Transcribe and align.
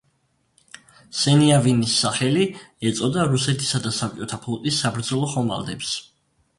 სენიავინის 1.23 1.99
სახელი 2.05 2.47
ეწოდა 2.93 3.29
რუსეთისა 3.35 3.85
და 3.87 3.95
საბჭოთა 4.01 4.43
ფლოტის 4.49 4.85
საბრძოლო 4.85 5.35
ხომალდებს. 5.37 5.99